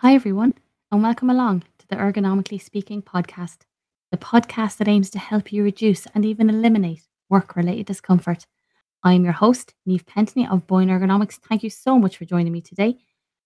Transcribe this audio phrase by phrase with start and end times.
[0.00, 0.54] Hi, everyone,
[0.92, 3.62] and welcome along to the Ergonomically Speaking podcast,
[4.12, 8.46] the podcast that aims to help you reduce and even eliminate work related discomfort.
[9.02, 11.40] I'm your host, Niamh Pentony of Boyne Ergonomics.
[11.40, 12.96] Thank you so much for joining me today.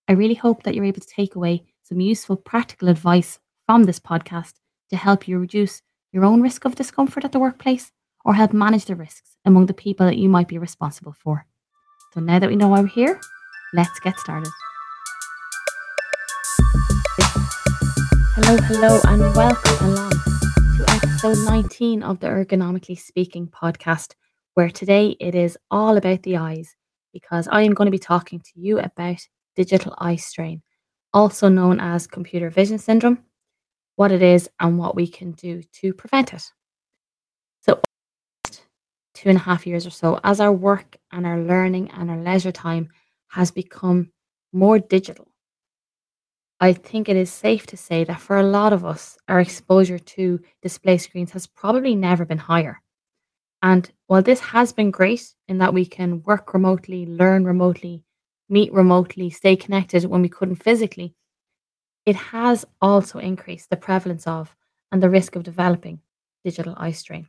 [0.08, 3.98] I really hope that you're able to take away some useful practical advice from this
[3.98, 4.52] podcast
[4.90, 5.80] to help you reduce
[6.12, 7.92] your own risk of discomfort at the workplace
[8.26, 11.46] or help manage the risks among the people that you might be responsible for.
[12.12, 13.18] So now that we know why we're here,
[13.72, 14.52] let's get started.
[18.44, 24.14] Hello, hello, and welcome along to episode 19 of the Ergonomically Speaking podcast,
[24.54, 26.74] where today it is all about the eyes
[27.12, 29.24] because I am going to be talking to you about
[29.54, 30.60] digital eye strain,
[31.14, 33.22] also known as computer vision syndrome,
[33.94, 36.44] what it is, and what we can do to prevent it.
[37.60, 37.80] So,
[39.14, 42.18] two and a half years or so, as our work and our learning and our
[42.18, 42.88] leisure time
[43.28, 44.10] has become
[44.52, 45.31] more digital
[46.62, 49.98] I think it is safe to say that for a lot of us, our exposure
[49.98, 52.80] to display screens has probably never been higher.
[53.62, 58.05] And while this has been great in that we can work remotely, learn remotely,
[58.48, 61.16] meet remotely, stay connected when we couldn't physically,
[62.06, 64.55] it has also increased the prevalence of
[64.92, 65.98] and the risk of developing
[66.44, 67.27] digital eye strain.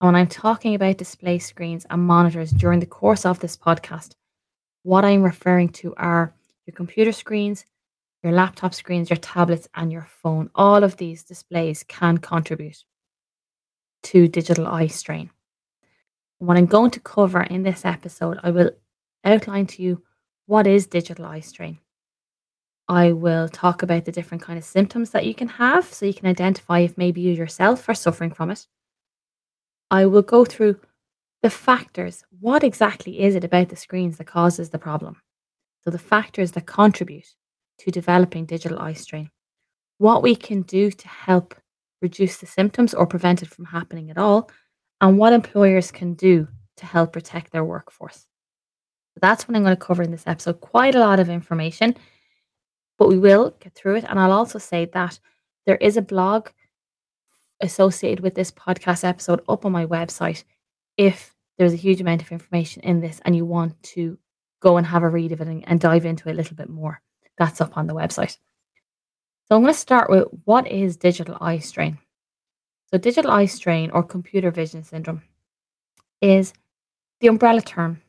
[0.00, 4.16] And when I'm talking about display screens and monitors during the course of this podcast,
[4.82, 6.34] what I'm referring to are
[6.66, 7.64] your computer screens,
[8.22, 10.50] your laptop screens, your tablets, and your phone.
[10.54, 12.84] All of these displays can contribute
[14.04, 15.30] to digital eye strain.
[16.38, 18.70] What I'm going to cover in this episode, I will
[19.24, 20.02] outline to you
[20.46, 21.78] what is digital eye strain.
[22.88, 26.14] I will talk about the different kind of symptoms that you can have so you
[26.14, 28.66] can identify if maybe you yourself are suffering from it.
[29.90, 30.78] I will go through
[31.42, 32.24] the factors.
[32.40, 35.20] What exactly is it about the screens that causes the problem?
[35.82, 37.34] So, the factors that contribute
[37.78, 39.30] to developing digital eye strain,
[39.98, 41.54] what we can do to help
[42.02, 44.50] reduce the symptoms or prevent it from happening at all,
[45.00, 48.26] and what employers can do to help protect their workforce.
[49.14, 50.60] So that's what I'm going to cover in this episode.
[50.60, 51.94] Quite a lot of information,
[52.98, 54.04] but we will get through it.
[54.04, 55.18] And I'll also say that
[55.64, 56.48] there is a blog
[57.60, 60.44] associated with this podcast episode up on my website
[60.96, 64.18] if there's a huge amount of information in this and you want to
[64.60, 66.68] go and have a read of it and, and dive into it a little bit
[66.68, 67.00] more.
[67.38, 68.36] That's up on the website.
[69.48, 71.98] So I'm going to start with what is digital eye strain?
[72.90, 75.22] So, digital eye strain or computer vision syndrome
[76.20, 76.52] is
[77.20, 78.00] the umbrella term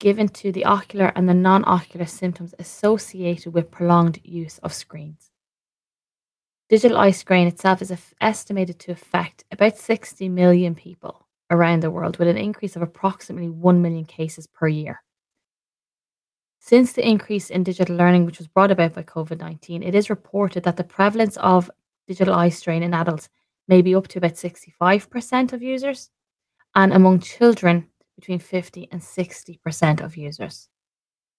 [0.00, 5.30] given to the ocular and the non ocular symptoms associated with prolonged use of screens.
[6.68, 12.18] Digital eye strain itself is estimated to affect about 60 million people around the world,
[12.18, 15.02] with an increase of approximately 1 million cases per year.
[16.68, 20.10] Since the increase in digital learning, which was brought about by COVID 19, it is
[20.10, 21.70] reported that the prevalence of
[22.06, 23.30] digital eye strain in adults
[23.68, 26.10] may be up to about 65% of users,
[26.74, 30.68] and among children, between 50 and 60% of users.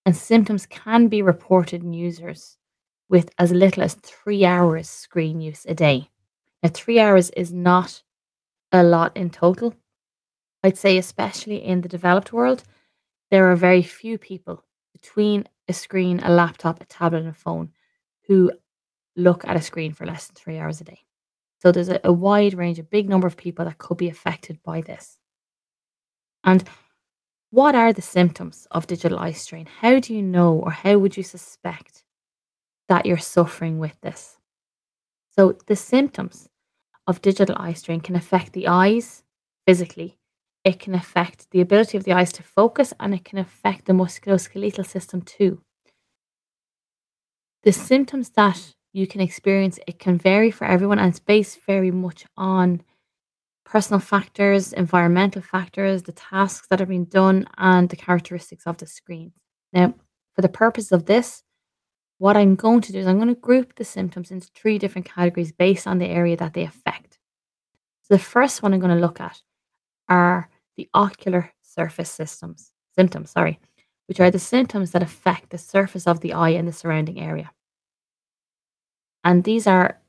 [0.04, 2.58] And symptoms can be reported in users
[3.08, 6.10] with as little as three hours screen use a day.
[6.64, 8.02] Now, three hours is not
[8.72, 9.76] a lot in total.
[10.64, 12.64] I'd say, especially in the developed world,
[13.30, 14.64] there are very few people
[15.02, 17.72] between a screen, a laptop, a tablet, and a phone
[18.28, 18.52] who
[19.16, 21.00] look at a screen for less than three hours a day.
[21.62, 24.60] So there's a, a wide range, a big number of people that could be affected
[24.64, 25.18] by this.
[26.44, 26.64] And
[27.52, 29.68] what are the symptoms of digital eye strain?
[29.82, 32.04] How do you know, or how would you suspect
[32.88, 34.38] that you're suffering with this?
[35.36, 36.48] So, the symptoms
[37.08, 39.24] of digital eye strain can affect the eyes
[39.66, 40.19] physically,
[40.64, 43.94] it can affect the ability of the eyes to focus and it can affect the
[43.94, 45.62] musculoskeletal system too.
[47.64, 51.92] The symptoms that you can experience, it can vary for everyone and it's based very
[51.92, 52.82] much on
[53.66, 58.88] personal factors, environmental factors, the tasks that are being done, and the characteristics of the
[58.88, 59.32] screen.
[59.72, 59.94] Now,
[60.34, 61.44] for the purpose of this,
[62.18, 65.08] what I'm going to do is I'm going to group the symptoms into three different
[65.08, 67.20] categories based on the area that they affect.
[68.04, 69.42] So the first one I'm going to look at
[70.10, 73.60] are the ocular surface systems symptoms, sorry,
[74.08, 77.52] which are the symptoms that affect the surface of the eye and the surrounding area.
[79.24, 80.02] And these are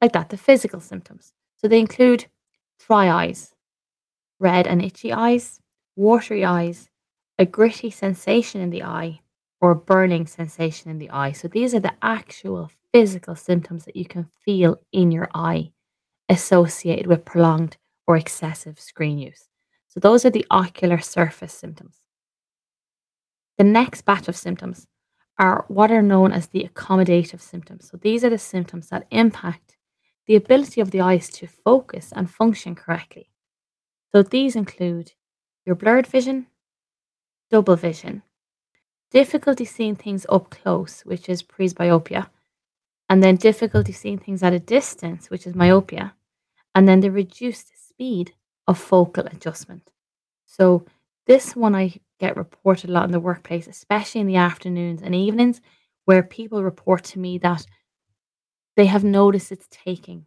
[0.00, 1.32] like that, the physical symptoms.
[1.56, 2.26] So they include
[2.86, 3.54] dry eyes,
[4.38, 5.60] red and itchy eyes,
[5.96, 6.90] watery eyes,
[7.38, 9.20] a gritty sensation in the eye,
[9.60, 11.32] or burning sensation in the eye.
[11.32, 15.72] So these are the actual physical symptoms that you can feel in your eye
[16.28, 19.48] associated with prolonged or excessive screen use.
[19.88, 22.00] So those are the ocular surface symptoms.
[23.58, 24.86] The next batch of symptoms
[25.38, 27.88] are what are known as the accommodative symptoms.
[27.88, 29.76] So these are the symptoms that impact
[30.26, 33.30] the ability of the eyes to focus and function correctly.
[34.12, 35.12] So these include
[35.66, 36.46] your blurred vision,
[37.50, 38.22] double vision,
[39.10, 42.28] difficulty seeing things up close, which is presbyopia,
[43.08, 46.14] and then difficulty seeing things at a distance, which is myopia,
[46.74, 48.32] and then the reduced speed
[48.66, 49.90] of focal adjustment.
[50.46, 50.84] So
[51.26, 55.14] this one I get reported a lot in the workplace, especially in the afternoons and
[55.14, 55.60] evenings,
[56.04, 57.64] where people report to me that
[58.76, 60.26] they have noticed it's taking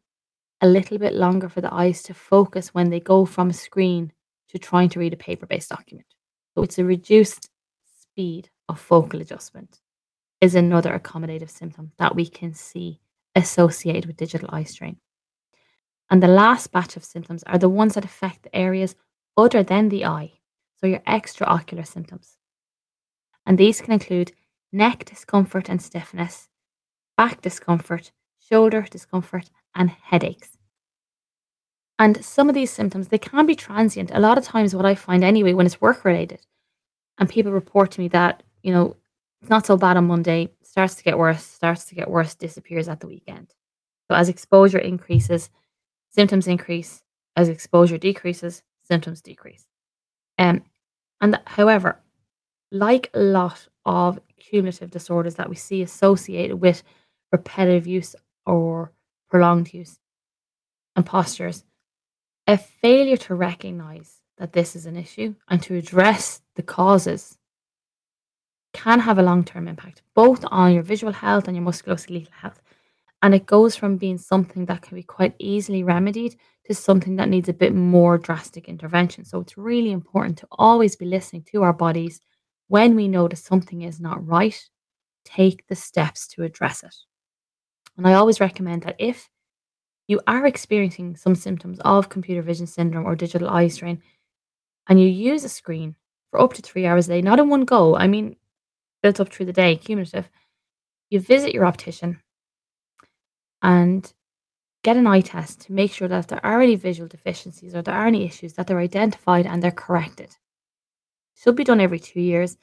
[0.62, 4.12] a little bit longer for the eyes to focus when they go from a screen
[4.50, 6.08] to trying to read a paper based document.
[6.56, 7.50] So it's a reduced
[8.02, 9.80] speed of focal adjustment,
[10.42, 13.00] is another accommodative symptom that we can see
[13.36, 14.98] associated with digital eye strain.
[16.10, 18.96] And the last batch of symptoms are the ones that affect the areas
[19.36, 20.40] other than the eye,
[20.80, 22.38] so your extraocular symptoms.
[23.46, 24.32] And these can include
[24.72, 26.50] neck discomfort and stiffness,
[27.16, 30.58] back discomfort, shoulder discomfort, and headaches.
[32.00, 34.12] And some of these symptoms, they can be transient.
[34.14, 36.46] A lot of times, what I find anyway, when it's work related,
[37.18, 38.96] and people report to me that, you know,
[39.42, 42.88] it's not so bad on Monday, starts to get worse, starts to get worse, disappears
[42.88, 43.54] at the weekend.
[44.08, 45.50] So as exposure increases,
[46.10, 47.02] symptoms increase.
[47.36, 49.68] As exposure decreases, symptoms decrease.
[50.40, 50.64] Um,
[51.22, 52.02] and however,
[52.72, 56.84] like a lot of cumulative disorders that we see associated with
[57.32, 58.16] repetitive use
[58.46, 58.92] or
[59.30, 60.00] prolonged use
[60.96, 61.64] and postures,
[62.48, 67.38] a failure to recognize that this is an issue and to address the causes
[68.74, 72.62] can have a long term impact, both on your visual health and your musculoskeletal health.
[73.22, 76.36] And it goes from being something that can be quite easily remedied
[76.66, 79.26] to something that needs a bit more drastic intervention.
[79.26, 82.22] So it's really important to always be listening to our bodies
[82.68, 84.62] when we notice something is not right,
[85.26, 86.96] take the steps to address it.
[87.98, 89.30] And I always recommend that if
[90.08, 94.02] you are experiencing some symptoms of computer vision syndrome or digital eye strain,
[94.88, 95.96] and you use a screen
[96.30, 98.36] for up to three hours a day, not in one go, I mean,
[99.02, 100.30] built up through the day, cumulative,
[101.10, 102.22] you visit your optician
[103.62, 104.12] and
[104.84, 107.82] get an eye test to make sure that if there are any visual deficiencies or
[107.82, 110.36] there are any issues, that they're identified and they're corrected.
[111.36, 112.58] Should be done every two years.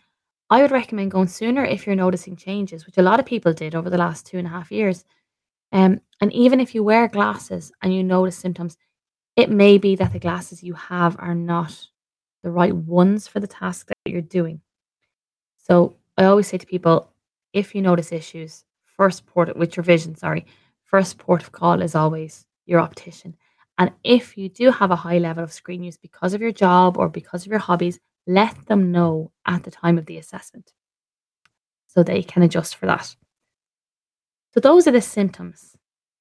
[0.51, 3.75] I would recommend going sooner if you're noticing changes, which a lot of people did
[3.75, 5.05] over the last two and a half years.
[5.73, 8.77] Um, and even if you wear glasses and you notice symptoms,
[9.37, 11.89] it may be that the glasses you have are not
[12.43, 14.61] the right ones for the task that you're doing.
[15.59, 17.11] So I always say to people,
[17.53, 18.65] if you notice issues,
[18.97, 20.47] first port it with your vision, sorry,
[20.95, 23.35] first port of call is always your optician.
[23.79, 26.97] And if you do have a high level of screen use because of your job
[26.97, 27.99] or because of your hobbies,
[28.29, 30.73] let them know at the time of the assessment
[31.89, 33.17] so they can adjust for that.
[34.53, 35.77] So, those are the symptoms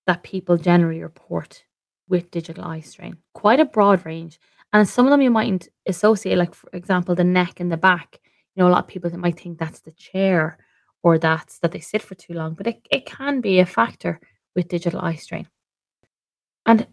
[0.08, 1.64] that people generally report
[2.10, 3.18] with digital eye strain.
[3.36, 4.40] Quite a broad range.
[4.74, 8.20] And some of them you mightn't associate, like, for example, the neck and the back.
[8.56, 10.58] You know, a lot of people might think that's the chair
[11.04, 14.20] or that's that they sit for too long, but it, it can be a factor
[14.56, 15.48] with digital eye strain.
[16.66, 16.88] And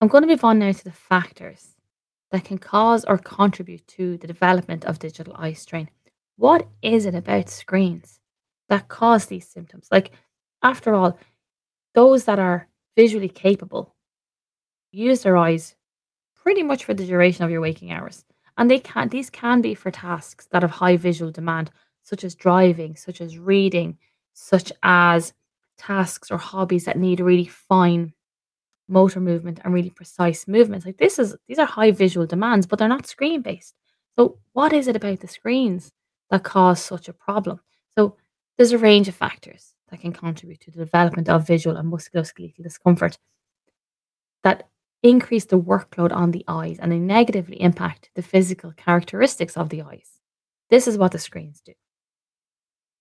[0.00, 1.74] I'm going to move on now to the factors
[2.30, 5.88] that can cause or contribute to the development of digital eye strain.
[6.36, 8.20] What is it about screens
[8.68, 9.88] that cause these symptoms?
[9.90, 10.12] Like,
[10.62, 11.18] after all,
[11.94, 13.94] those that are visually capable
[14.92, 15.74] use their eyes
[16.36, 18.24] pretty much for the duration of your waking hours.
[18.56, 21.70] And they can these can be for tasks that have high visual demand,
[22.02, 23.98] such as driving, such as reading,
[24.32, 25.32] such as
[25.78, 28.12] tasks or hobbies that need really fine
[28.88, 30.84] motor movement and really precise movements.
[30.84, 33.74] Like this is these are high visual demands, but they're not screen based.
[34.18, 35.92] So what is it about the screens
[36.30, 37.60] that cause such a problem?
[37.96, 38.16] So
[38.56, 42.62] there's a range of factors that can contribute to the development of visual and musculoskeletal
[42.62, 43.18] discomfort
[44.42, 44.68] that
[45.02, 49.82] increase the workload on the eyes and they negatively impact the physical characteristics of the
[49.82, 50.10] eyes.
[50.70, 51.72] This is what the screens do.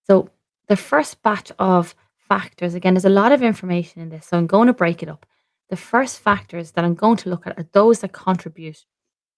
[0.06, 0.30] So
[0.68, 1.96] the first batch of
[2.28, 5.10] factors, again, there's a lot of information in this, so I'm going to break it
[5.10, 5.26] up.
[5.70, 8.86] The first factors that I'm going to look at are those that contribute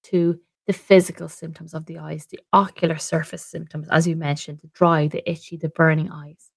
[0.03, 4.67] to the physical symptoms of the eyes, the ocular surface symptoms, as you mentioned, the
[4.67, 6.51] dry, the itchy, the burning eyes.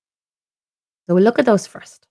[1.07, 2.07] So we'll look at those first.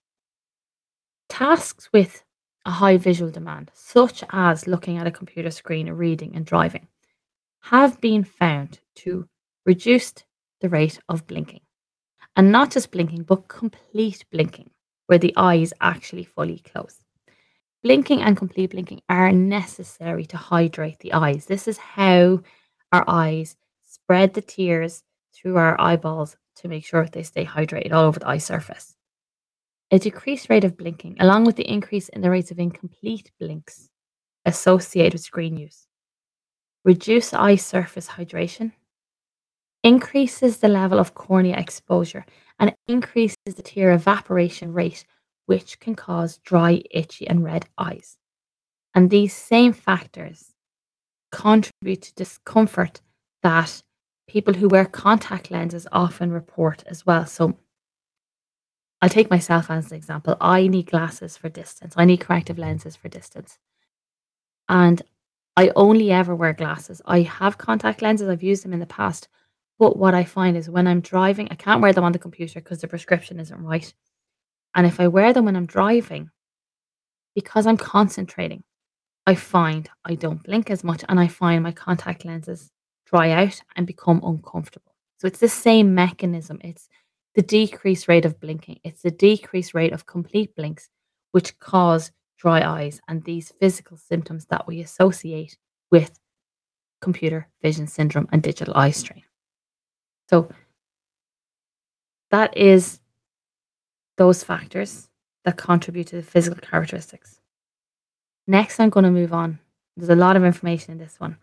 [1.30, 2.24] Tasks with
[2.66, 6.88] a high visual demand, such as looking at a computer screen, reading, and driving,
[7.62, 9.28] have been found to
[9.66, 10.13] reduce
[10.62, 11.62] the rate of blinking.
[12.36, 14.70] And not just blinking, but complete blinking,
[15.08, 17.04] where the eye is actually fully closed.
[17.84, 21.46] Blinking and complete blinking are necessary to hydrate the eyes.
[21.46, 22.42] This is how
[22.92, 28.06] our eyes spread the tears through our eyeballs to make sure they stay hydrated all
[28.06, 28.96] over the eye surface.
[29.90, 33.90] A decreased rate of blinking, along with the increase in the rates of incomplete blinks
[34.46, 35.88] associated with screen use,
[36.86, 38.72] reduce eye surface hydration,
[39.84, 42.26] increases the level of cornea exposure,
[42.60, 45.06] and increases the tear evaporation rate,
[45.48, 48.18] which can cause dry, itchy, and red eyes.
[48.94, 50.54] And these same factors
[51.32, 53.02] contribute to discomfort
[53.42, 53.82] that
[54.28, 57.26] people who wear contact lenses often report as well.
[57.26, 57.58] So
[59.02, 60.38] I'll take myself as an example.
[60.40, 61.96] I need glasses for distance.
[61.98, 63.58] I need corrective lenses for distance.
[64.70, 65.02] And
[65.58, 67.02] I only ever wear glasses.
[67.06, 68.30] I have contact lenses.
[68.30, 69.28] I've used them in the past.
[69.82, 72.60] But what I find is when I'm driving, I can't wear them on the computer
[72.60, 73.92] because the prescription isn't right.
[74.76, 76.30] And if I wear them when I'm driving,
[77.34, 78.64] because I'm concentrating,
[79.26, 82.70] I find I don't blink as much and I find my contact lenses
[83.08, 84.94] dry out and become uncomfortable.
[85.18, 86.60] So it's the same mechanism.
[86.64, 86.88] It's
[87.34, 90.92] the decreased rate of blinking, it's the decreased rate of complete blinks,
[91.32, 95.58] which cause dry eyes and these physical symptoms that we associate
[95.90, 96.20] with
[97.02, 99.24] computer vision syndrome and digital eye strain.
[100.32, 100.50] So
[102.30, 103.02] that is
[104.18, 105.10] those factors
[105.44, 107.42] that contribute to the physical characteristics.
[108.48, 109.60] Next, I'm going to move on.
[109.98, 111.38] There's a lot of information in this one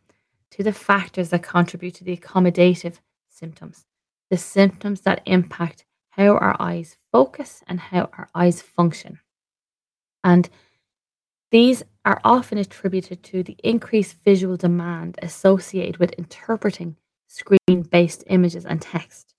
[0.52, 3.85] to the factors that contribute to the accommodative symptoms,
[4.30, 9.21] the symptoms that impact how our eyes focus and how our eyes function.
[10.25, 10.49] And
[11.50, 16.97] these are often attributed to the increased visual demand associated with interpreting
[17.28, 19.35] screen based images and text.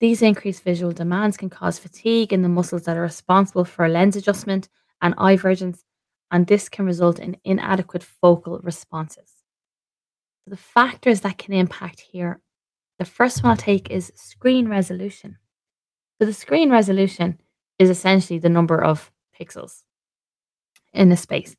[0.00, 4.16] These increased visual demands can cause fatigue in the muscles that are responsible for lens
[4.16, 4.68] adjustment
[5.02, 5.84] and eye vergence,
[6.32, 9.42] and this can result in inadequate focal responses
[10.44, 12.40] So the factors that can impact here,
[12.98, 15.38] the first one I'll take is screen resolution.
[16.20, 17.40] So the screen resolution
[17.78, 19.84] is essentially the number of pixels
[20.92, 21.56] in a space.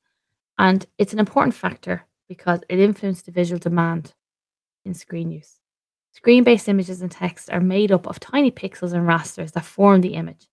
[0.60, 4.14] And it's an important factor because it influences the visual demand
[4.86, 5.59] in screen use.
[6.12, 10.01] Screen based images and text are made up of tiny pixels and rasters that form
[10.01, 10.48] the image.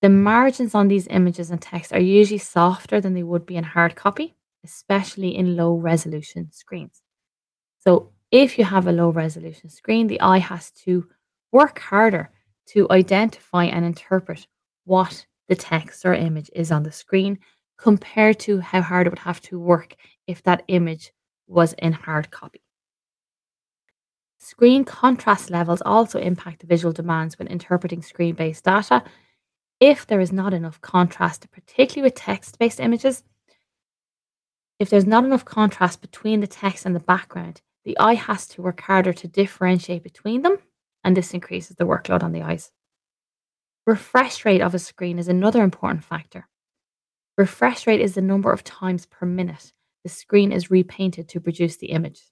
[0.00, 3.64] The margins on these images and text are usually softer than they would be in
[3.64, 7.02] hard copy, especially in low resolution screens.
[7.80, 11.08] So if you have a low resolution screen, the eye has to
[11.50, 12.30] work harder
[12.68, 14.46] to identify and interpret
[14.84, 17.38] what the text or image is on the screen
[17.78, 21.12] compared to how hard it would have to work if that image
[21.46, 22.60] was in hard copy.
[24.48, 29.04] Screen contrast levels also impact the visual demands when interpreting screen based data.
[29.78, 33.24] If there is not enough contrast, particularly with text based images,
[34.78, 38.62] if there's not enough contrast between the text and the background, the eye has to
[38.62, 40.56] work harder to differentiate between them,
[41.04, 42.72] and this increases the workload on the eyes.
[43.86, 46.48] Refresh rate of a screen is another important factor.
[47.36, 49.74] Refresh rate is the number of times per minute
[50.04, 52.22] the screen is repainted to produce the image.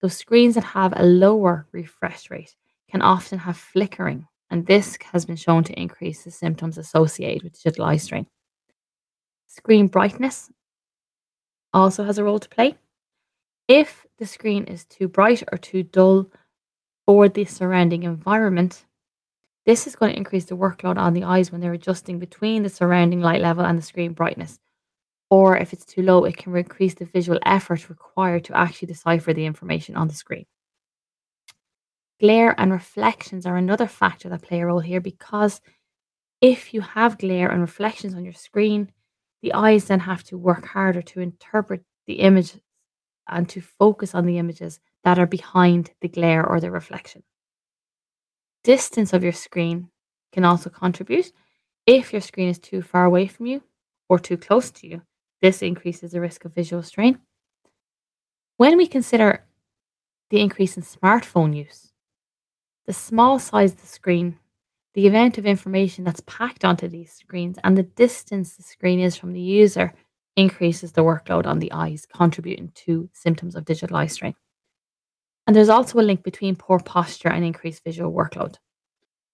[0.00, 2.54] So, screens that have a lower refresh rate
[2.90, 7.60] can often have flickering, and this has been shown to increase the symptoms associated with
[7.60, 8.26] digital eye strain.
[9.46, 10.50] Screen brightness
[11.72, 12.76] also has a role to play.
[13.66, 16.30] If the screen is too bright or too dull
[17.04, 18.84] for the surrounding environment,
[19.66, 22.70] this is going to increase the workload on the eyes when they're adjusting between the
[22.70, 24.58] surrounding light level and the screen brightness.
[25.30, 29.34] Or if it's too low, it can increase the visual effort required to actually decipher
[29.34, 30.46] the information on the screen.
[32.20, 35.60] Glare and reflections are another factor that play a role here because
[36.40, 38.90] if you have glare and reflections on your screen,
[39.42, 42.54] the eyes then have to work harder to interpret the image
[43.28, 47.22] and to focus on the images that are behind the glare or the reflection.
[48.64, 49.90] Distance of your screen
[50.32, 51.32] can also contribute.
[51.86, 53.62] If your screen is too far away from you
[54.08, 55.02] or too close to you,
[55.40, 57.18] this increases the risk of visual strain.
[58.56, 59.44] When we consider
[60.30, 61.92] the increase in smartphone use,
[62.86, 64.38] the small size of the screen,
[64.94, 69.16] the amount of information that's packed onto these screens, and the distance the screen is
[69.16, 69.94] from the user
[70.36, 74.34] increases the workload on the eyes, contributing to symptoms of digital eye strain.
[75.46, 78.56] And there's also a link between poor posture and increased visual workload.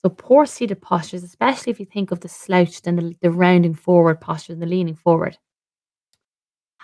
[0.02, 3.74] So, poor seated postures, especially if you think of the slouched and the, the rounding
[3.74, 5.38] forward posture and the leaning forward,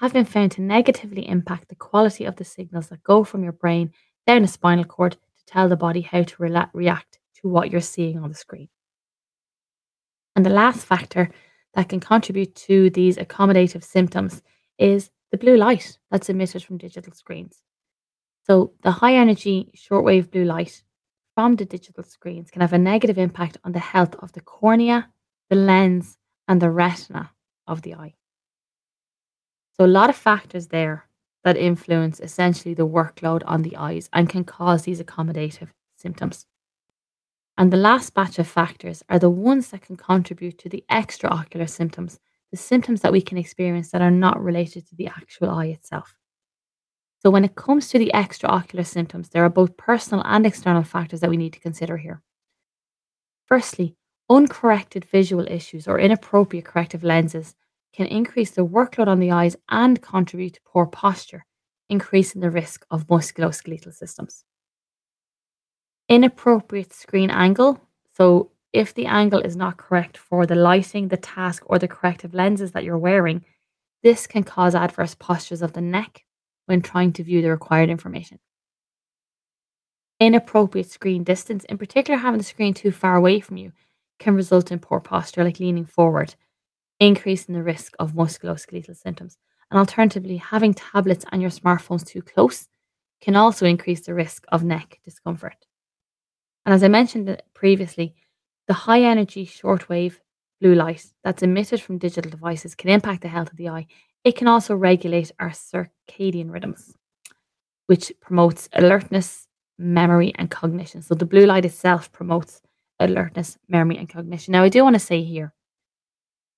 [0.00, 3.52] have been found to negatively impact the quality of the signals that go from your
[3.52, 3.92] brain
[4.26, 7.82] down the spinal cord to tell the body how to re- react to what you're
[7.82, 8.68] seeing on the screen.
[10.34, 11.30] And the last factor
[11.74, 14.42] that can contribute to these accommodative symptoms
[14.78, 17.62] is the blue light that's emitted from digital screens.
[18.46, 20.82] So, the high energy shortwave blue light
[21.34, 25.10] from the digital screens can have a negative impact on the health of the cornea,
[25.50, 26.16] the lens,
[26.48, 27.30] and the retina
[27.66, 28.14] of the eye.
[29.72, 31.06] So, a lot of factors there
[31.44, 36.46] that influence essentially the workload on the eyes and can cause these accommodative symptoms.
[37.56, 41.68] And the last batch of factors are the ones that can contribute to the extraocular
[41.68, 42.18] symptoms,
[42.50, 46.16] the symptoms that we can experience that are not related to the actual eye itself.
[47.22, 51.20] So, when it comes to the extraocular symptoms, there are both personal and external factors
[51.20, 52.22] that we need to consider here.
[53.44, 53.96] Firstly,
[54.30, 57.54] uncorrected visual issues or inappropriate corrective lenses
[57.92, 61.44] can increase the workload on the eyes and contribute to poor posture,
[61.88, 64.44] increasing the risk of musculoskeletal systems.
[66.08, 67.80] Inappropriate screen angle.
[68.16, 72.34] So, if the angle is not correct for the lighting, the task, or the corrective
[72.34, 73.44] lenses that you're wearing,
[74.02, 76.24] this can cause adverse postures of the neck
[76.66, 78.38] when trying to view the required information.
[80.20, 83.72] Inappropriate screen distance, in particular, having the screen too far away from you,
[84.20, 86.34] can result in poor posture, like leaning forward,
[87.00, 89.38] increasing the risk of musculoskeletal symptoms.
[89.70, 92.68] And alternatively, having tablets and your smartphones too close
[93.20, 95.66] can also increase the risk of neck discomfort.
[96.64, 98.14] And as I mentioned previously,
[98.68, 100.18] the high energy shortwave
[100.60, 103.86] blue light that's emitted from digital devices can impact the health of the eye.
[104.24, 106.94] It can also regulate our circadian rhythms,
[107.86, 109.46] which promotes alertness,
[109.78, 111.00] memory, and cognition.
[111.00, 112.60] So the blue light itself promotes
[112.98, 114.52] alertness, memory, and cognition.
[114.52, 115.54] Now, I do want to say here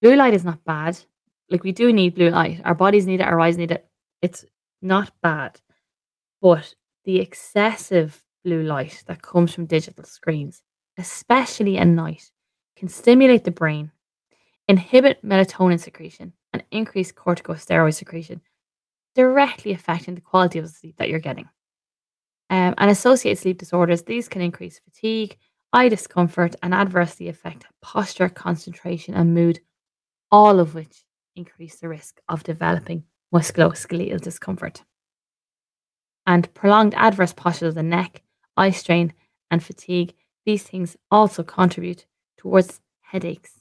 [0.02, 0.98] blue light is not bad.
[1.48, 2.60] Like, we do need blue light.
[2.64, 3.86] Our bodies need it, our eyes need it.
[4.20, 4.44] It's
[4.82, 5.60] not bad.
[6.42, 10.62] But the excessive blue light that comes from digital screens,
[10.98, 12.30] especially at night,
[12.76, 13.92] can stimulate the brain,
[14.66, 18.40] inhibit melatonin secretion, and increase corticosteroid secretion,
[19.14, 21.48] directly affecting the quality of sleep that you're getting.
[22.50, 25.36] Um, and associated sleep disorders, these can increase fatigue,
[25.72, 29.60] eye discomfort, and adversely affect posture, concentration, and mood,
[30.32, 31.04] all of which
[31.36, 34.82] increase the risk of developing musculoskeletal discomfort.
[36.26, 38.22] And prolonged adverse posture of the neck,
[38.56, 39.12] eye strain,
[39.50, 40.14] and fatigue,
[40.46, 42.06] these things also contribute
[42.38, 43.60] towards headaches.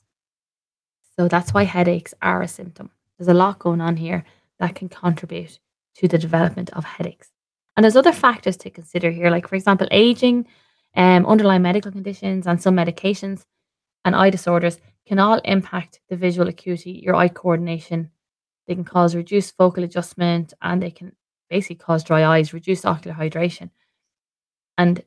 [1.17, 2.89] So that's why headaches are a symptom.
[3.17, 4.23] There's a lot going on here
[4.59, 5.59] that can contribute
[5.95, 7.29] to the development of headaches.
[7.75, 10.47] And there's other factors to consider here, like, for example, aging,
[10.95, 13.43] um, underlying medical conditions, and some medications
[14.03, 14.79] and eye disorders
[15.11, 18.09] can all impact the visual acuity, your eye coordination.
[18.65, 21.11] They can cause reduced focal adjustment and they can
[21.49, 23.71] basically cause dry eyes, reduced ocular hydration.
[24.77, 25.03] And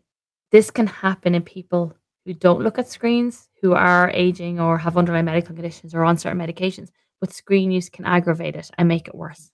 [0.52, 4.98] this can happen in people who don't look at screens, who are aging or have
[4.98, 9.08] underlying medical conditions or on certain medications, but screen use can aggravate it and make
[9.08, 9.52] it worse.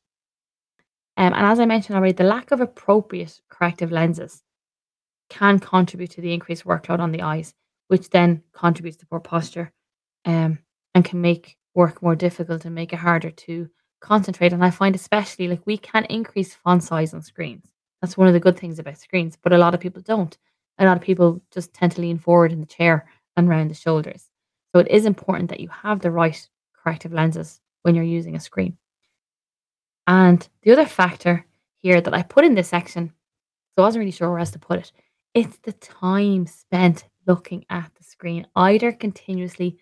[1.17, 4.43] Um, and as I mentioned already, the lack of appropriate corrective lenses
[5.29, 7.55] can contribute to the increased workload on the eyes,
[7.87, 9.73] which then contributes to poor posture
[10.25, 10.59] um,
[10.95, 13.69] and can make work more difficult and make it harder to
[14.01, 14.53] concentrate.
[14.53, 17.67] And I find especially like we can increase font size on screens.
[18.01, 20.37] That's one of the good things about screens, but a lot of people don't.
[20.79, 23.07] A lot of people just tend to lean forward in the chair
[23.37, 24.31] and round the shoulders.
[24.73, 26.49] So it is important that you have the right
[26.83, 28.79] corrective lenses when you're using a screen.
[30.07, 33.13] And the other factor here that I put in this section,
[33.75, 34.93] so I wasn't really sure where else to put it,
[35.35, 39.79] it's the time spent looking at the screen, either continuously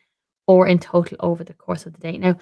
[0.49, 2.19] or in total over the course of the day.
[2.19, 2.37] Now,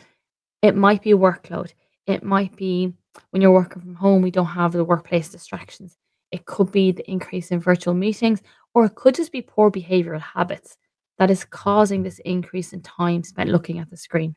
[0.62, 1.74] it might be workload.
[2.06, 2.94] It might be
[3.30, 5.98] when you're working from home, we don't have the workplace distractions.
[6.30, 8.42] It could be the increase in virtual meetings,
[8.74, 10.76] or it could just be poor behavioral habits
[11.18, 14.36] that is causing this increase in time spent looking at the screen.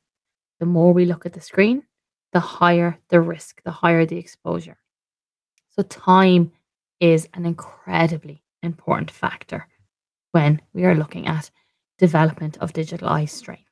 [0.60, 1.84] The more we look at the screen,
[2.34, 4.78] the higher the risk, the higher the exposure.
[5.70, 6.52] So, time
[7.00, 9.68] is an incredibly important factor
[10.32, 11.50] when we are looking at
[12.00, 13.66] development of digital eye strain.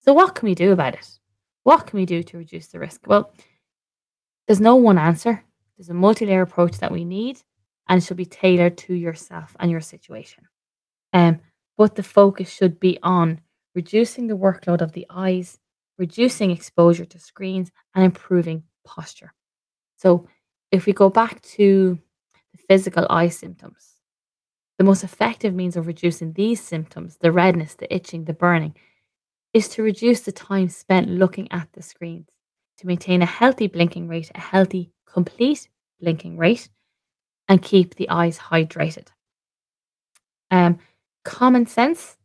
[0.00, 1.18] So, what can we do about it?
[1.62, 3.06] What can we do to reduce the risk?
[3.06, 3.32] Well,
[4.46, 5.44] there's no one answer.
[5.76, 7.40] There's a multi layer approach that we need,
[7.88, 10.44] and should be tailored to yourself and your situation.
[11.12, 11.40] Um,
[11.78, 13.40] but the focus should be on
[13.74, 15.58] reducing the workload of the eyes,
[15.98, 19.32] reducing exposure to screens, and improving posture.
[19.96, 20.26] So,
[20.72, 21.98] if we go back to
[22.52, 23.89] the physical eye symptoms,
[24.80, 28.74] the most effective means of reducing these symptoms, the redness, the itching, the burning,
[29.52, 32.30] is to reduce the time spent looking at the screens,
[32.78, 35.68] to maintain a healthy blinking rate, a healthy, complete
[36.00, 36.70] blinking rate,
[37.46, 39.08] and keep the eyes hydrated.
[40.50, 40.78] Um,
[41.26, 42.16] common sense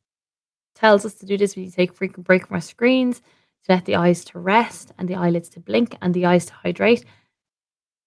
[0.75, 3.73] tells us to do this when you take a frequent break from our screens, to
[3.73, 7.03] let the eyes to rest and the eyelids to blink and the eyes to hydrate.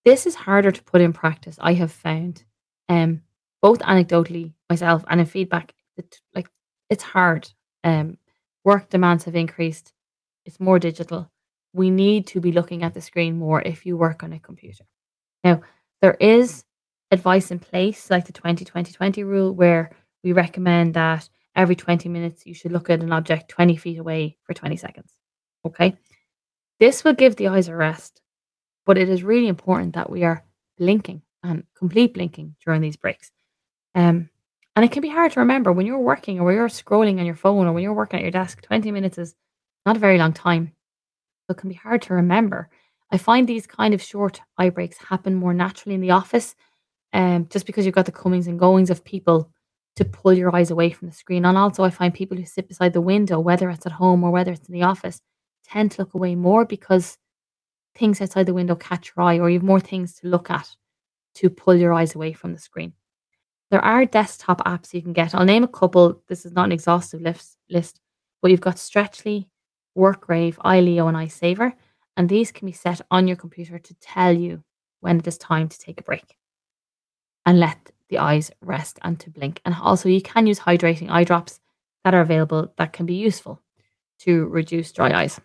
[0.06, 2.44] This is harder to put in practice, I have found.
[2.88, 3.20] Um,
[3.62, 6.48] both anecdotally myself and in feedback, it like,
[6.90, 7.48] it's hard.
[7.84, 8.18] Um,
[8.64, 9.92] work demands have increased.
[10.44, 11.30] It's more digital.
[11.72, 14.84] We need to be looking at the screen more if you work on a computer.
[15.44, 15.60] Now,
[16.00, 16.64] there is
[17.10, 19.90] advice in place, like the 20-20-20 rule, where
[20.22, 24.36] we recommend that every 20 minutes you should look at an object 20 feet away
[24.44, 25.12] for 20 seconds.
[25.64, 25.96] Okay?
[26.80, 28.20] This will give the eyes a rest,
[28.86, 30.44] but it is really important that we are
[30.78, 33.30] blinking and complete blinking during these breaks.
[33.98, 34.30] Um,
[34.76, 37.26] and it can be hard to remember when you're working or when you're scrolling on
[37.26, 39.34] your phone or when you're working at your desk, 20 minutes is
[39.84, 40.72] not a very long time.
[41.46, 42.70] So it can be hard to remember.
[43.10, 46.54] I find these kind of short eye breaks happen more naturally in the office,
[47.12, 49.50] um, just because you've got the comings and goings of people
[49.96, 51.44] to pull your eyes away from the screen.
[51.44, 54.30] And also, I find people who sit beside the window, whether it's at home or
[54.30, 55.20] whether it's in the office,
[55.64, 57.18] tend to look away more because
[57.96, 60.68] things outside the window catch your eye or you have more things to look at
[61.34, 62.92] to pull your eyes away from the screen.
[63.70, 65.34] There are desktop apps you can get.
[65.34, 66.22] I'll name a couple.
[66.28, 67.20] This is not an exhaustive
[67.68, 68.00] list,
[68.40, 69.48] but you've got Stretchly,
[69.96, 71.74] Workrave, EyeLeo, and iSaver.
[72.16, 74.64] And these can be set on your computer to tell you
[75.00, 76.36] when it is time to take a break
[77.44, 79.60] and let the eyes rest and to blink.
[79.64, 81.60] And also, you can use hydrating eye drops
[82.04, 83.60] that are available that can be useful
[84.20, 85.40] to reduce dry eyes.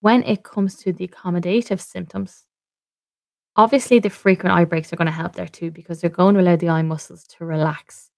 [0.00, 2.46] When it comes to the accommodative symptoms,
[3.56, 6.40] obviously the frequent eye breaks are going to help there too because they're going to
[6.40, 8.10] allow the eye muscles to relax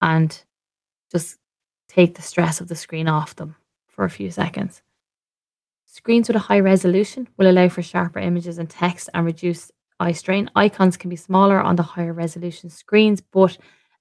[0.00, 0.42] and
[1.12, 1.38] just
[1.88, 4.82] take the stress of the screen off them for a few seconds.
[5.86, 10.12] Screens with a high resolution will allow for sharper images and text and reduce eye
[10.12, 10.48] strain.
[10.54, 13.58] Icons can be smaller on the higher resolution screens, but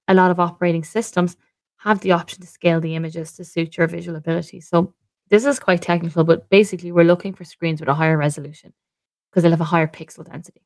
[0.07, 1.35] a lot of operating systems
[1.77, 4.61] have the option to scale the images to suit your visual ability.
[4.61, 4.93] So
[5.29, 8.73] this is quite technical, but basically we're looking for screens with a higher resolution
[9.29, 10.61] because they'll have a higher pixel density.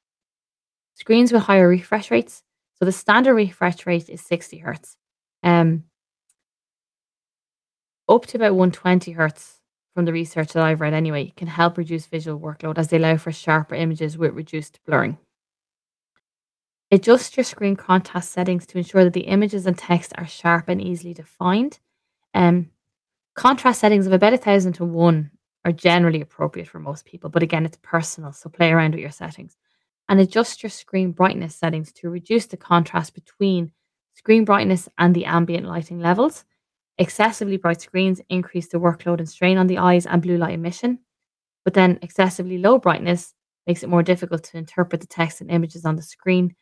[0.96, 2.44] Screens with higher refresh rates.
[2.76, 4.98] So the standard refresh rate is 60 hertz.
[5.42, 5.84] Um,
[8.10, 9.60] up to about 120 hertz
[9.94, 13.18] from the research that I've read anyway can help reduce visual workload as they allow
[13.18, 15.18] for sharper images with reduced blurring.
[16.92, 20.82] Adjust your screen contrast settings to ensure that the images and text are sharp and
[20.82, 21.80] easily defined.
[22.34, 22.70] Um,
[23.36, 25.32] contrast settings of about a thousand to one
[25.66, 29.12] are generally appropriate for most people, but again, it's personal, so play around with your
[29.12, 29.58] settings.
[30.10, 33.72] And adjust your screen brightness settings to reduce the contrast between
[34.14, 36.46] screen brightness and the ambient lighting levels.
[36.98, 41.00] Excessively bright screens increase the workload and strain on the eyes and blue light emission,
[41.64, 43.34] but then excessively low brightness
[43.66, 46.54] makes it more difficult to interpret the text and images on the screen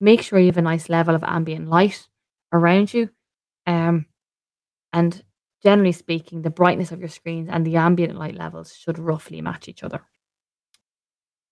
[0.00, 2.06] make sure you have a nice level of ambient light
[2.52, 3.08] around you.
[3.66, 4.06] Um,
[4.92, 5.22] and
[5.62, 9.68] generally speaking, the brightness of your screens and the ambient light levels should roughly match
[9.68, 10.02] each other.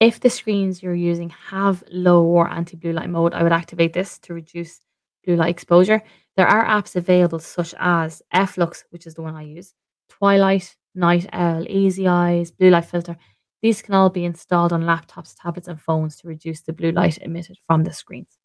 [0.04, 3.94] If the screens you're using have low or anti blue light mode, I would activate
[3.94, 4.80] this to reduce
[5.24, 6.02] blue light exposure.
[6.36, 9.72] There are apps available such as f.lux, which is the one I use,
[10.10, 13.16] Twilight, Night Owl, Easy Eyes, Blue Light Filter.
[13.62, 17.16] These can all be installed on laptops, tablets, and phones to reduce the blue light
[17.22, 18.38] emitted from the screens.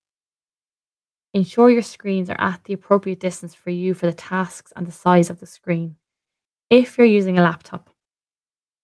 [1.33, 4.93] Ensure your screens are at the appropriate distance for you for the tasks and the
[4.93, 5.97] size of the screen.
[6.69, 7.89] If you're using a laptop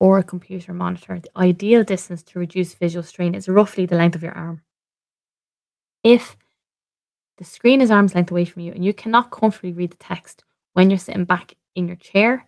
[0.05, 4.13] or a computer monitor, the ideal distance to reduce visual strain is roughly the length
[4.13, 4.61] of your arm.
[6.03, 6.37] If
[7.39, 10.43] the screen is arm's length away from you and you cannot comfortably read the text
[10.73, 12.45] when you're sitting back in your chair,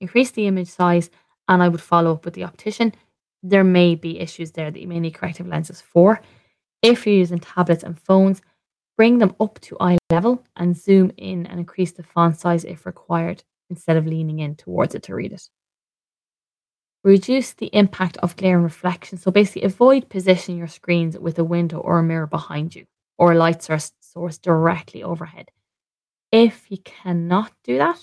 [0.00, 1.08] increase the image size
[1.46, 2.92] and I would follow up with the optician
[3.44, 6.20] there may be issues there that you may need corrective lenses for.
[6.82, 8.42] If you're using tablets and phones,
[8.96, 12.86] bring them up to eye level and zoom in and increase the font size if
[12.86, 15.48] required instead of leaning in towards it to read it.
[17.04, 19.18] Reduce the impact of glare and reflection.
[19.18, 22.86] So basically, avoid positioning your screens with a window or a mirror behind you
[23.18, 25.48] or a light source, source directly overhead.
[26.32, 28.00] If you cannot do that,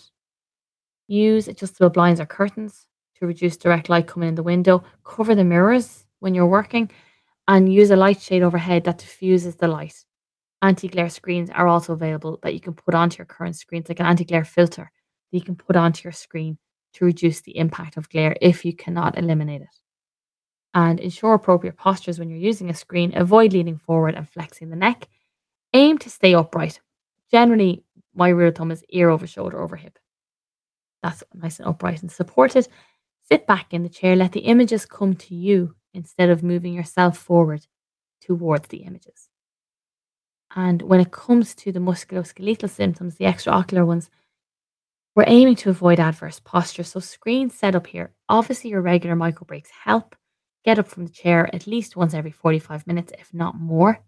[1.08, 4.84] use adjustable blinds or curtains to reduce direct light coming in the window.
[5.04, 6.90] Cover the mirrors when you're working
[7.48, 10.06] and use a light shade overhead that diffuses the light.
[10.62, 14.00] Anti glare screens are also available that you can put onto your current screens, like
[14.00, 14.92] an anti glare filter
[15.32, 16.58] that you can put onto your screen
[16.96, 19.80] to reduce the impact of glare if you cannot eliminate it.
[20.74, 23.16] And ensure appropriate postures when you're using a screen.
[23.16, 25.08] Avoid leaning forward and flexing the neck.
[25.74, 26.82] Aim to stay upright.
[27.32, 29.98] Generally, my rule of thumb is ear over shoulder over hip.
[31.04, 32.68] That's nice and upright and supported.
[33.30, 37.18] Sit back in the chair, let the images come to you instead of moving yourself
[37.18, 37.66] forward
[38.22, 39.30] towards the images.
[40.56, 44.10] And when it comes to the musculoskeletal symptoms, the extraocular ones,
[45.16, 46.84] we're aiming to avoid adverse posture.
[46.84, 48.12] So, screen setup here.
[48.28, 50.16] Obviously, your regular micro breaks help.
[50.66, 54.00] Get up from the chair at least once every 45 minutes, if not more,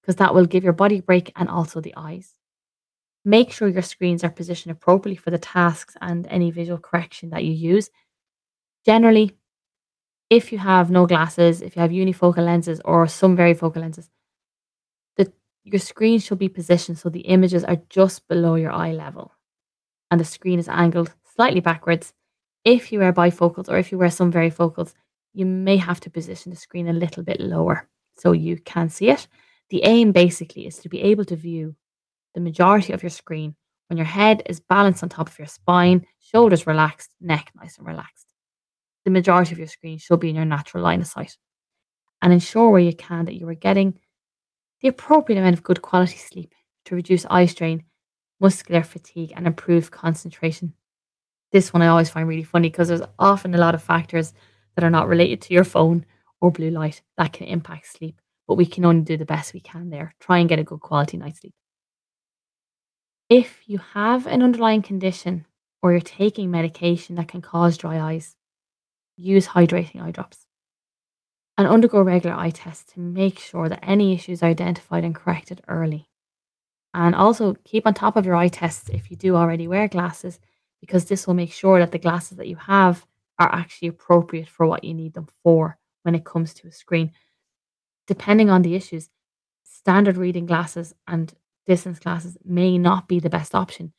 [0.00, 2.34] because that will give your body a break and also the eyes.
[3.24, 7.42] Make sure your screens are positioned appropriately for the tasks and any visual correction that
[7.42, 7.90] you use.
[8.84, 9.34] Generally,
[10.28, 14.10] if you have no glasses, if you have unifocal lenses or some varifocal lenses,
[15.16, 15.32] the
[15.64, 19.32] your screen should be positioned so the images are just below your eye level
[20.14, 22.12] and the screen is angled slightly backwards.
[22.64, 24.94] If you wear bifocals or if you wear some varifocals,
[25.32, 29.10] you may have to position the screen a little bit lower so you can see
[29.10, 29.26] it.
[29.70, 31.74] The aim basically is to be able to view
[32.32, 33.56] the majority of your screen
[33.88, 37.86] when your head is balanced on top of your spine, shoulders relaxed, neck nice and
[37.88, 38.28] relaxed.
[39.04, 41.36] The majority of your screen should be in your natural line of sight.
[42.22, 43.98] And ensure where you can that you are getting
[44.80, 47.82] the appropriate amount of good quality sleep to reduce eye strain,
[48.40, 50.74] muscular fatigue, and improve concentration.
[51.52, 54.32] This one I always find really funny because there's often a lot of factors
[54.74, 56.04] that are not related to your phone
[56.40, 59.60] or blue light that can impact sleep, but we can only do the best we
[59.60, 60.14] can there.
[60.20, 61.54] Try and get a good quality night's sleep.
[63.30, 65.46] If you have an underlying condition
[65.82, 68.36] or you're taking medication that can cause dry eyes,
[69.16, 70.46] use hydrating eye drops.
[71.56, 75.62] And undergo regular eye tests to make sure that any issues are identified and corrected
[75.68, 76.08] early.
[76.94, 80.38] And also keep on top of your eye tests if you do already wear glasses,
[80.80, 83.04] because this will make sure that the glasses that you have
[83.38, 87.10] are actually appropriate for what you need them for when it comes to a screen.
[88.06, 89.10] Depending on the issues,
[89.64, 91.34] standard reading glasses and
[91.66, 93.92] distance glasses may not be the best option.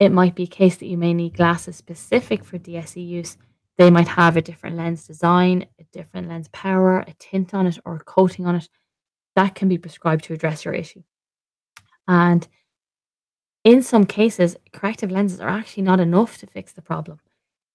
[0.00, 3.36] It might be a case that you may need glasses specific for DSE use.
[3.78, 7.78] They might have a different lens design, a different lens power, a tint on it,
[7.84, 8.68] or a coating on it.
[9.36, 11.02] That can be prescribed to address your issue.
[12.08, 12.46] And
[13.64, 17.20] in some cases, corrective lenses are actually not enough to fix the problem.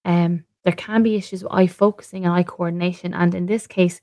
[0.04, 3.14] Um, there can be issues with eye focusing and eye coordination.
[3.14, 4.00] And in this case,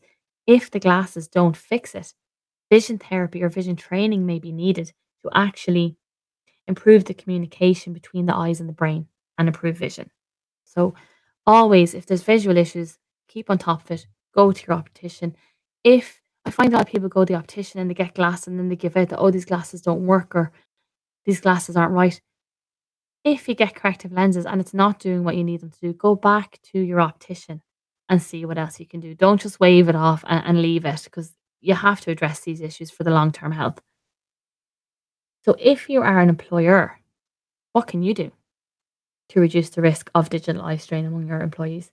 [0.47, 2.13] if the glasses don't fix it,
[2.71, 5.97] vision therapy or vision training may be needed to actually
[6.67, 9.07] improve the communication between the eyes and the brain
[9.38, 10.09] and improve vision.
[10.63, 10.93] So,
[11.45, 14.07] always, if there's visual issues, keep on top of it.
[14.33, 15.36] Go to your optician.
[15.83, 18.47] If I find a lot of people go to the optician and they get glasses
[18.47, 20.51] and then they give out that, oh, these glasses don't work or
[21.25, 22.19] these glasses aren't right.
[23.23, 25.93] If you get corrective lenses and it's not doing what you need them to do,
[25.93, 27.62] go back to your optician
[28.10, 29.15] and see what else you can do.
[29.15, 32.60] Don't just wave it off and, and leave it because you have to address these
[32.60, 33.79] issues for the long term health.
[35.45, 36.99] So, if you are an employer,
[37.71, 38.32] what can you do
[39.29, 41.91] to reduce the risk of digital eye strain among your employees?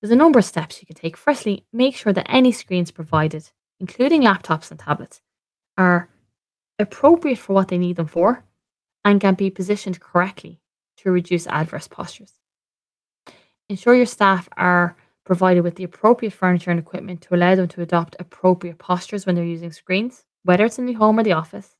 [0.00, 1.16] There's a number of steps you can take.
[1.16, 3.50] Firstly, make sure that any screens provided,
[3.82, 5.20] including laptops and tablets,
[5.76, 6.08] are
[6.78, 8.44] appropriate for what they need them for
[9.04, 10.60] and can be positioned correctly
[10.96, 12.34] to reduce adverse postures.
[13.68, 17.82] Ensure your staff are provided with the appropriate furniture and equipment to allow them to
[17.82, 21.74] adopt appropriate postures when they're using screens, whether it's in the home or the office.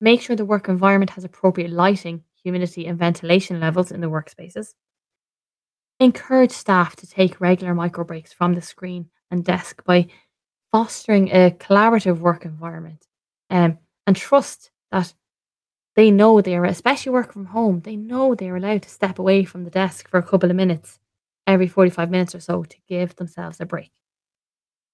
[0.00, 4.74] Make sure the work environment has appropriate lighting, humidity, and ventilation levels in the workspaces.
[5.98, 10.08] Encourage staff to take regular micro breaks from the screen and desk by
[10.72, 13.06] fostering a collaborative work environment
[13.50, 15.14] um, and trust that
[15.94, 19.18] they know they are, especially work from home, they know they are allowed to step
[19.18, 20.98] away from the desk for a couple of minutes
[21.46, 23.90] every 45 minutes or so to give themselves a break.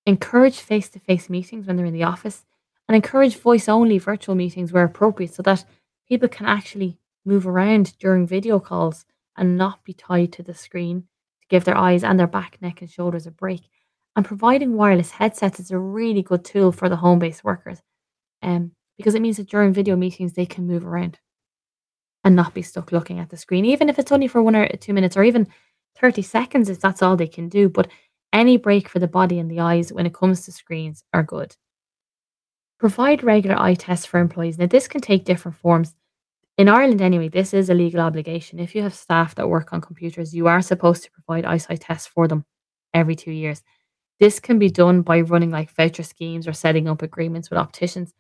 [0.06, 2.44] Encourage face to face meetings when they're in the office
[2.88, 5.64] and encourage voice only virtual meetings where appropriate so that
[6.08, 9.04] people can actually move around during video calls
[9.36, 11.02] and not be tied to the screen
[11.42, 13.68] to give their eyes and their back, neck, and shoulders a break.
[14.18, 17.80] And providing wireless headsets is a really good tool for the home based workers
[18.42, 21.20] um, because it means that during video meetings they can move around
[22.24, 24.66] and not be stuck looking at the screen, even if it's only for one or
[24.70, 25.46] two minutes or even
[26.00, 27.68] 30 seconds if that's all they can do.
[27.68, 27.92] But
[28.32, 31.54] any break for the body and the eyes when it comes to screens are good.
[32.80, 34.58] Provide regular eye tests for employees.
[34.58, 35.94] Now, this can take different forms.
[36.56, 38.58] In Ireland, anyway, this is a legal obligation.
[38.58, 42.08] If you have staff that work on computers, you are supposed to provide eyesight tests
[42.08, 42.44] for them
[42.92, 43.62] every two years.
[44.20, 48.14] This can be done by running like voucher schemes or setting up agreements with opticians.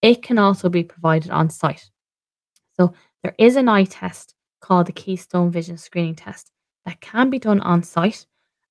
[0.00, 1.90] It can also be provided on site.
[2.76, 6.50] So, there is an eye test called the Keystone Vision Screening Test
[6.84, 8.26] that can be done on site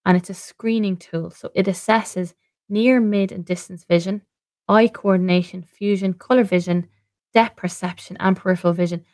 [0.05, 1.29] and it's a screening tool.
[1.31, 2.33] So it assesses
[2.69, 4.23] near, mid, and distance vision,
[4.67, 6.87] eye coordination, fusion, color vision,
[7.33, 9.05] depth perception, and peripheral vision.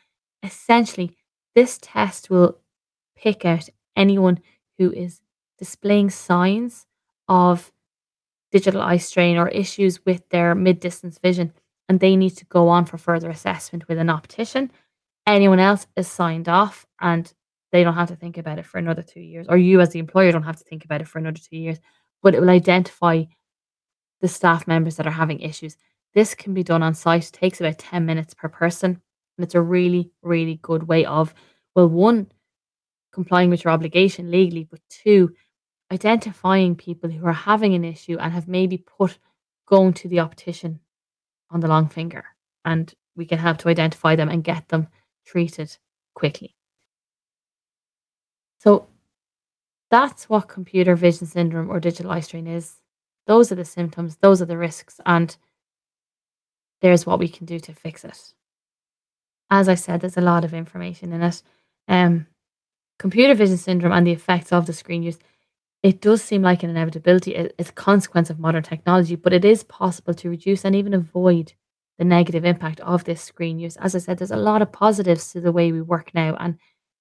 [0.42, 1.16] Essentially,
[1.54, 2.58] this test will
[3.16, 4.40] pick out anyone
[4.78, 5.20] who is
[5.58, 6.86] displaying signs
[7.28, 7.72] of
[8.50, 11.52] digital eye strain or issues with their mid distance vision,
[11.88, 14.70] and they need to go on for further assessment with an optician.
[15.26, 17.32] Anyone else is signed off, and
[17.72, 19.98] they don't have to think about it for another two years, or you as the
[19.98, 21.78] employer don't have to think about it for another two years,
[22.22, 23.24] but it will identify
[24.20, 25.76] the staff members that are having issues.
[26.14, 29.00] This can be done on site, it takes about 10 minutes per person.
[29.36, 31.32] And it's a really, really good way of,
[31.76, 32.32] well, one,
[33.12, 35.32] complying with your obligation legally, but two,
[35.92, 39.18] identifying people who are having an issue and have maybe put
[39.66, 40.80] going to the optician
[41.50, 42.24] on the long finger.
[42.64, 44.88] And we can help to identify them and get them
[45.26, 45.76] treated
[46.14, 46.54] quickly.
[48.60, 48.88] So
[49.90, 52.76] that's what computer vision syndrome or digital eye strain is.
[53.26, 55.36] Those are the symptoms, those are the risks, and
[56.80, 58.32] there's what we can do to fix it.
[59.50, 61.42] As I said, there's a lot of information in it.
[61.88, 62.26] Um,
[62.98, 65.18] computer vision syndrome and the effects of the screen use,
[65.82, 67.34] it does seem like an inevitability.
[67.34, 71.52] It's a consequence of modern technology, but it is possible to reduce and even avoid
[71.98, 73.76] the negative impact of this screen use.
[73.76, 76.58] As I said, there's a lot of positives to the way we work now and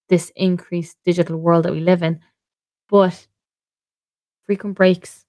[0.09, 2.19] this increased digital world that we live in.
[2.89, 3.27] But
[4.45, 5.25] frequent breaks,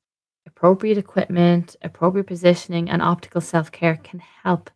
[0.46, 4.70] appropriate equipment, appropriate positioning, and optical self care can help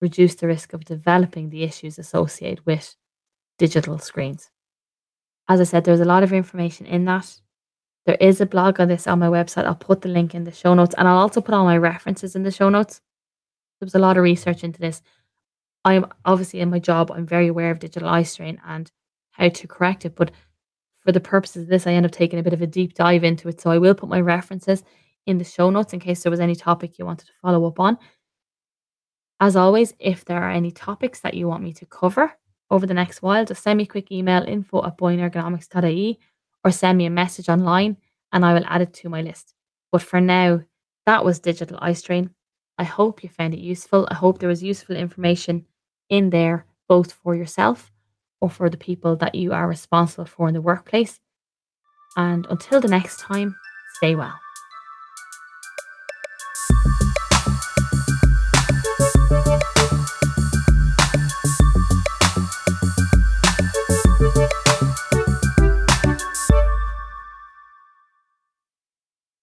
[0.00, 2.96] reduce the risk of developing the issues associated with
[3.58, 4.50] digital screens.
[5.48, 7.40] As I said, there's a lot of information in that.
[8.10, 9.66] There is a blog on this on my website.
[9.66, 12.34] I'll put the link in the show notes and I'll also put all my references
[12.34, 13.00] in the show notes.
[13.78, 15.00] There was a lot of research into this.
[15.84, 18.90] I'm obviously in my job, I'm very aware of digital eye strain and
[19.30, 20.16] how to correct it.
[20.16, 20.32] But
[20.98, 23.22] for the purposes of this, I end up taking a bit of a deep dive
[23.22, 23.60] into it.
[23.60, 24.82] So I will put my references
[25.26, 27.78] in the show notes in case there was any topic you wanted to follow up
[27.78, 27.96] on.
[29.38, 32.32] As always, if there are any topics that you want me to cover
[32.72, 36.18] over the next while, just send me a quick email info at boyneergonomics.ie
[36.64, 37.96] or send me a message online
[38.32, 39.54] and I will add it to my list.
[39.92, 40.62] But for now,
[41.06, 42.30] that was Digital Eye Strain.
[42.78, 44.06] I hope you found it useful.
[44.10, 45.66] I hope there was useful information
[46.08, 47.90] in there, both for yourself
[48.40, 51.20] or for the people that you are responsible for in the workplace.
[52.16, 53.56] And until the next time,
[53.96, 54.38] stay well.